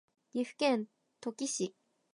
[0.33, 0.87] 岐阜県
[1.19, 1.75] 土岐市